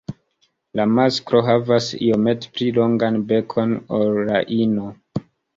La 0.79 0.85
masklo 0.93 1.41
havas 1.49 1.89
iomete 2.07 2.51
pli 2.55 2.71
longan 2.79 3.21
bekon 3.33 3.79
ol 3.99 4.19
la 4.31 4.43
ino. 4.61 4.91